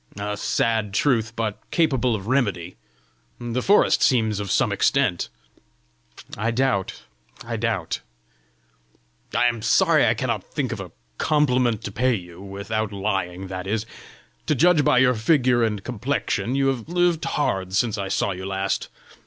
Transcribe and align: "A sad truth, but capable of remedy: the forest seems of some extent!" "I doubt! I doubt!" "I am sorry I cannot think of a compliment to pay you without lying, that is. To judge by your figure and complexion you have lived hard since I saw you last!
"A 0.17 0.35
sad 0.35 0.95
truth, 0.95 1.35
but 1.35 1.61
capable 1.69 2.15
of 2.15 2.25
remedy: 2.25 2.75
the 3.39 3.61
forest 3.61 4.01
seems 4.01 4.39
of 4.39 4.49
some 4.49 4.71
extent!" 4.71 5.29
"I 6.35 6.49
doubt! 6.49 7.03
I 7.45 7.55
doubt!" 7.55 7.99
"I 9.35 9.45
am 9.45 9.61
sorry 9.61 10.07
I 10.07 10.15
cannot 10.15 10.43
think 10.43 10.71
of 10.71 10.79
a 10.79 10.91
compliment 11.19 11.83
to 11.83 11.91
pay 11.91 12.15
you 12.15 12.41
without 12.41 12.91
lying, 12.91 13.45
that 13.49 13.67
is. 13.67 13.85
To 14.47 14.55
judge 14.55 14.83
by 14.83 14.97
your 14.97 15.13
figure 15.13 15.61
and 15.63 15.83
complexion 15.83 16.55
you 16.55 16.69
have 16.69 16.89
lived 16.89 17.23
hard 17.25 17.73
since 17.75 17.99
I 17.99 18.07
saw 18.07 18.31
you 18.31 18.47
last! 18.47 18.89